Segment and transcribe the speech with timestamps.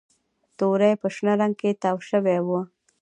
[0.57, 2.59] توري په شنه رنګ کې تاو شوي وو